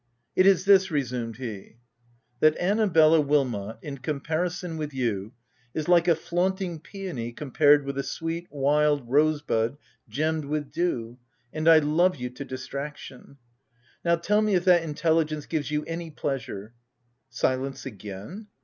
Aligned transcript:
"It 0.35 0.47
is 0.47 0.65
this," 0.65 0.89
resumed 0.89 1.37
he:" 1.37 1.75
that 2.39 2.57
Annabella 2.57 3.21
Wilmot, 3.21 3.77
in 3.83 3.99
comparison 3.99 4.75
with 4.77 4.95
you, 4.95 5.33
is 5.75 5.87
like 5.87 6.07
a 6.07 6.15
flaunting 6.15 6.79
peony 6.79 7.31
compared 7.31 7.85
with 7.85 7.99
a 7.99 8.03
sweet, 8.03 8.47
wild 8.49 9.07
rosebud 9.07 9.77
gemmed 10.09 10.45
with 10.45 10.71
dew— 10.71 11.19
and 11.53 11.69
I 11.69 11.77
love 11.77 12.15
you 12.15 12.31
to 12.31 12.43
distraction!— 12.43 13.37
Now, 14.03 14.15
tell 14.15 14.41
me 14.41 14.55
if 14.55 14.65
that 14.65 14.81
intelli 14.81 15.25
gence 15.27 15.47
gives 15.47 15.69
you 15.69 15.83
any 15.85 16.09
pleasure.— 16.09 16.73
Silence 17.29 17.85
again? 17.85 18.47